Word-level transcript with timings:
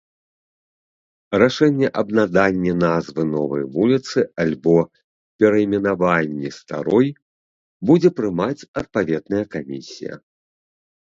Рашэнне 1.41 1.87
аб 2.01 2.07
наданні 2.19 2.73
назвы 2.85 3.21
новай 3.35 3.63
вуліцы 3.77 4.19
альбо 4.45 4.75
перайменаванні 5.43 6.49
старой 6.59 7.09
будзе 7.91 8.09
прымаць 8.21 8.67
адпаведная 8.83 9.45
камісія. 9.57 10.13